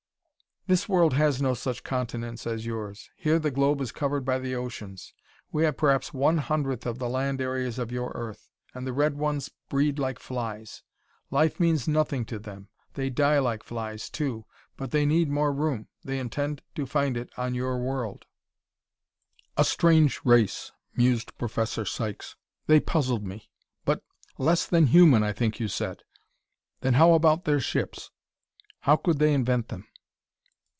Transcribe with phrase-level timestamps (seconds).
[0.67, 3.09] "This world has no such continents as yours.
[3.17, 5.11] Here the globe is covered by the oceans;
[5.51, 9.17] we have perhaps one hundredth of the land areas of your Earth And the red
[9.17, 10.83] ones breed like flies.
[11.31, 14.45] Life means nothing to them; they die like flies, too.
[14.77, 18.25] But they need more room; they intend to find it on your world."
[19.57, 22.35] "A strange race," mused Professor Sykes.
[22.67, 23.49] "They puzzled me.
[23.83, 24.03] But
[24.37, 26.03] 'less than human,' I think you said.
[26.81, 28.11] Then how about their ships?
[28.81, 29.87] How could they invent them?"